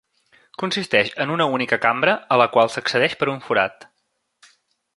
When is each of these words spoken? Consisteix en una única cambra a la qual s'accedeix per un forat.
Consisteix 0.61 1.11
en 1.25 1.33
una 1.33 1.45
única 1.57 1.79
cambra 1.83 2.15
a 2.37 2.39
la 2.43 2.47
qual 2.55 2.73
s'accedeix 2.77 3.17
per 3.21 3.31
un 3.35 3.39
forat. 3.51 3.87